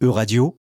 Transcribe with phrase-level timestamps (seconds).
[0.00, 0.54] Euradio,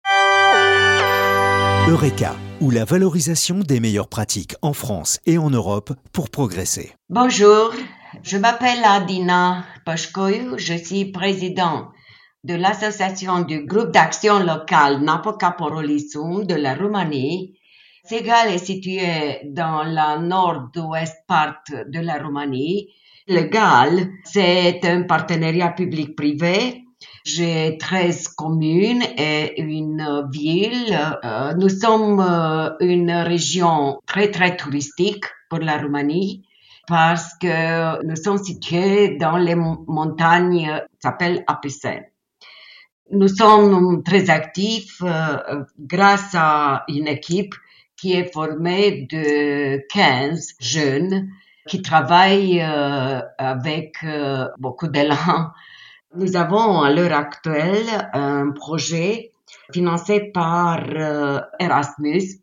[1.90, 6.94] Eureka, ou la valorisation des meilleures pratiques en France et en Europe pour progresser.
[7.10, 7.74] Bonjour,
[8.24, 11.90] je m'appelle Adina Pashkoyou, je suis président
[12.46, 17.60] de l'association du groupe d'action local Napoca Porolisum de la Roumanie.
[18.06, 22.88] Segal est situé dans la nord-ouest part de la Roumanie.
[23.28, 26.85] Le GAL, c'est un partenariat public-privé
[27.26, 30.98] j'ai 13 communes et une ville.
[31.24, 36.44] Euh, nous sommes euh, une région très très touristique pour la Roumanie
[36.88, 42.02] parce que nous sommes situés dans les montagnes qui s'appellent Apussin.
[43.12, 47.56] Nous sommes très actifs euh, grâce à une équipe
[47.98, 51.30] qui est formée de 15 jeunes
[51.68, 53.96] qui travaillent avec
[54.60, 55.16] beaucoup d'élan
[56.18, 59.32] nous avons à l'heure actuelle un projet
[59.74, 62.40] financé par euh, Erasmus+,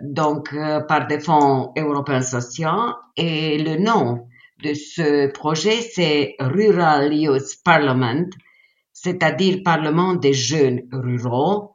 [0.00, 4.26] donc euh, par des fonds européens sociaux, et le nom
[4.62, 8.28] de ce projet c'est Rural Youth Parliament,
[8.92, 11.72] c'est-à-dire Parlement des jeunes ruraux,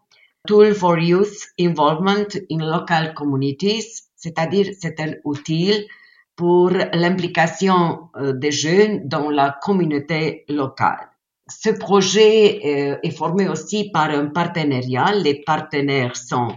[0.47, 5.87] Tool for Youth Involvement in Local Communities, c'est-à-dire c'est un outil
[6.35, 11.09] pour l'implication euh, des jeunes dans la communauté locale.
[11.49, 15.13] Ce projet euh, est formé aussi par un partenariat.
[15.13, 16.49] Les partenaires sont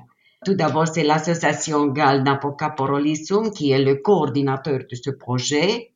[0.45, 5.93] tout d'abord, c'est l'association GAL Napoca Porolisum qui est le coordinateur de ce projet.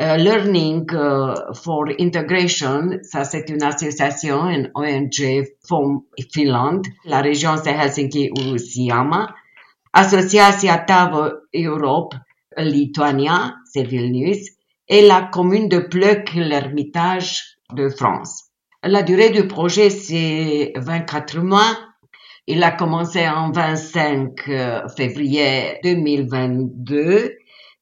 [0.00, 6.02] Euh, Learning euh, for Integration, ça c'est une association, une ONG from
[6.32, 6.86] Finlande.
[7.04, 9.34] La région c'est Helsinki Uusiama.
[9.92, 12.14] Association Tavo Europe,
[12.56, 14.48] Lituania, c'est Vilnius.
[14.88, 18.44] Et la commune de Pleuc, l'Ermitage, de France.
[18.82, 21.78] La durée du projet, c'est 24 mois.
[22.46, 27.32] Il a commencé en 25 euh, février 2022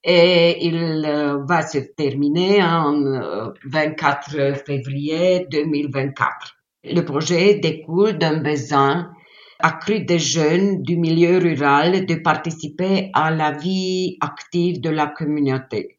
[0.02, 6.56] et il euh, va se terminer en 24 euh, février 2024.
[6.84, 9.12] Le projet découle d'un besoin
[9.60, 15.95] accru des jeunes du milieu rural de participer à la vie active de la communauté.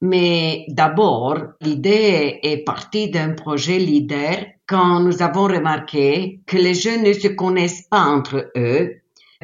[0.00, 7.02] Mais d'abord, l'idée est partie d'un projet leader quand nous avons remarqué que les jeunes
[7.02, 8.94] ne se connaissent pas entre eux,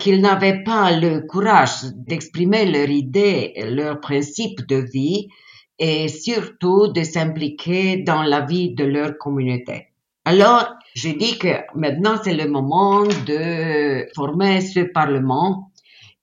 [0.01, 5.29] qu'ils n'avaient pas le courage d'exprimer leurs idées, leurs principes de vie
[5.79, 9.89] et surtout de s'impliquer dans la vie de leur communauté.
[10.25, 15.71] Alors, je dis que maintenant c'est le moment de former ce Parlement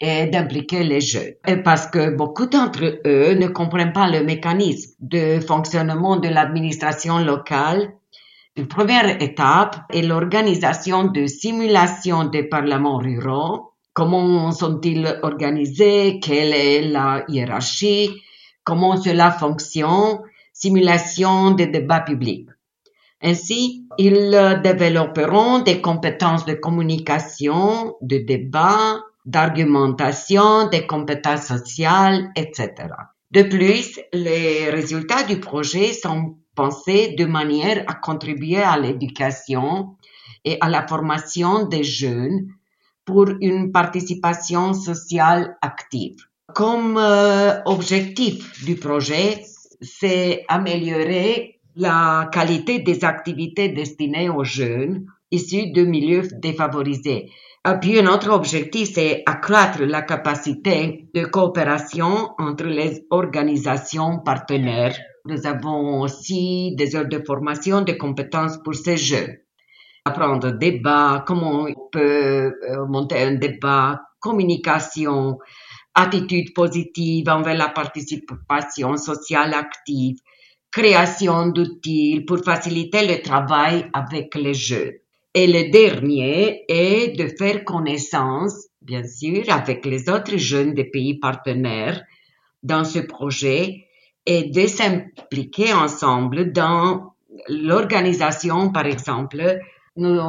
[0.03, 1.35] et d'impliquer les jeunes.
[1.47, 7.19] Et parce que beaucoup d'entre eux ne comprennent pas le mécanisme de fonctionnement de l'administration
[7.19, 7.93] locale.
[8.57, 13.71] Une première étape est l'organisation de simulations des parlements ruraux.
[13.93, 16.19] Comment sont-ils organisés?
[16.21, 18.09] Quelle est la hiérarchie?
[18.65, 20.19] Comment cela fonctionne?
[20.51, 22.49] Simulation des débats publics.
[23.21, 32.73] Ainsi, ils développeront des compétences de communication, de débat, d'argumentation, des compétences sociales, etc.
[33.31, 39.95] De plus, les résultats du projet sont pensés de manière à contribuer à l'éducation
[40.45, 42.47] et à la formation des jeunes
[43.05, 46.17] pour une participation sociale active.
[46.53, 49.43] Comme euh, objectif du projet,
[49.81, 57.29] c'est améliorer la qualité des activités destinées aux jeunes issus de milieux défavorisés
[57.65, 64.97] et puis un autre objectif, c'est accroître la capacité de coopération entre les organisations partenaires.
[65.23, 69.37] Nous avons aussi des heures de formation, des compétences pour ces jeunes.
[70.03, 75.37] Apprendre débat, comment on peut euh, monter un débat, communication,
[75.95, 80.17] attitude positive envers la participation sociale active,
[80.69, 85.02] création d'outils pour faciliter le travail avec les jeunes.
[85.35, 91.17] Et le dernier est de faire connaissance, bien sûr, avec les autres jeunes des pays
[91.17, 92.03] partenaires
[92.61, 93.87] dans ce projet
[94.27, 97.13] et de s'impliquer ensemble dans
[97.49, 99.59] l'organisation, par exemple.
[99.95, 100.19] Nous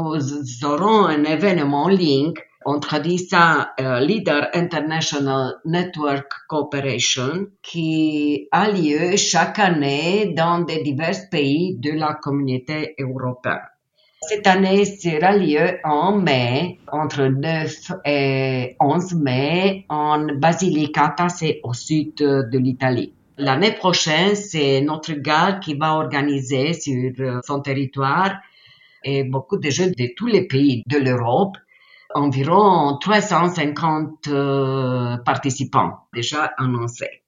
[0.62, 9.16] aurons un événement link, on traduit ça euh, Leader International Network Cooperation, qui a lieu
[9.16, 13.73] chaque année dans des divers pays de la communauté européenne.
[14.28, 21.74] Cette année sera lieu en mai, entre 9 et 11 mai, en Basilicata, c'est au
[21.74, 23.12] sud de l'Italie.
[23.36, 27.12] L'année prochaine, c'est notre gare qui va organiser sur
[27.44, 28.36] son territoire
[29.02, 31.56] et beaucoup de jeunes de tous les pays de l'Europe,
[32.14, 37.22] environ 350 euh, participants déjà annoncés.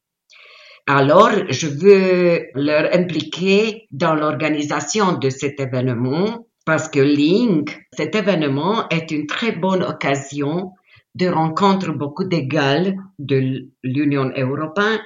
[0.87, 8.89] Alors, je veux leur impliquer dans l'organisation de cet événement parce que Link, cet événement
[8.91, 10.73] est une très bonne occasion
[11.15, 15.01] de rencontrer beaucoup d'égales de l'Union européenne,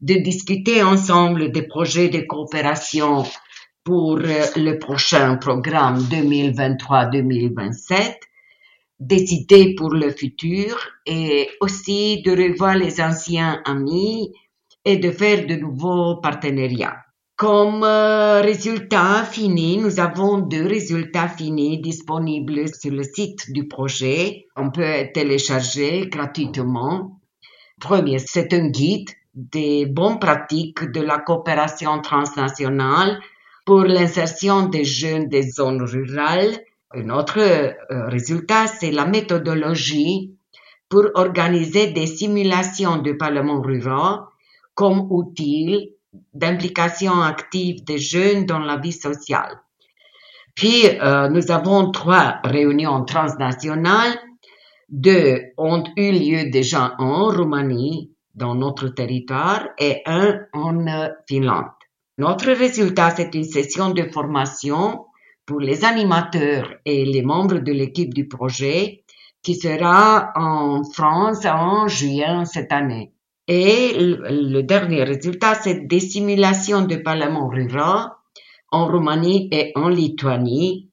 [0.00, 3.24] de discuter ensemble des projets de coopération
[3.84, 8.14] pour euh, le prochain programme 2023-2027,
[9.00, 14.32] des idées pour le futur et aussi de revoir les anciens amis
[14.84, 17.02] et de faire de nouveaux partenariats.
[17.40, 24.44] Comme euh, résultat fini, nous avons deux résultats finis disponibles sur le site du projet.
[24.56, 27.18] On peut télécharger gratuitement.
[27.80, 33.18] Premier, c'est un guide des bonnes pratiques de la coopération transnationale
[33.64, 36.58] pour l'insertion des jeunes des zones rurales.
[36.94, 37.72] Un autre euh,
[38.08, 40.36] résultat, c'est la méthodologie
[40.90, 44.24] pour organiser des simulations du Parlement rural
[44.74, 45.94] comme outil
[46.34, 49.60] d'implication active des jeunes dans la vie sociale.
[50.54, 54.18] Puis, euh, nous avons trois réunions transnationales.
[54.88, 60.86] Deux ont eu lieu déjà en Roumanie, dans notre territoire, et un en
[61.28, 61.66] Finlande.
[62.18, 65.06] Notre résultat, c'est une session de formation
[65.46, 69.04] pour les animateurs et les membres de l'équipe du projet
[69.42, 73.12] qui sera en France en juin cette année.
[73.52, 78.10] Et le dernier résultat, c'est des simulations de parlement rural
[78.70, 80.88] en Roumanie et en Lituanie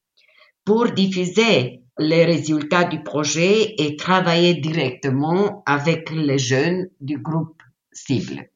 [0.65, 7.62] pour diffuser les résultats du projet et travailler directement avec les jeunes du groupe
[7.92, 8.50] cible.